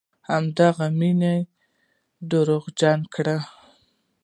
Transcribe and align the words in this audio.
هغه 0.63 0.85
مينې 0.99 1.35
ته 2.29 2.37
ورږغ 2.41 2.99
کړه. 3.13 3.37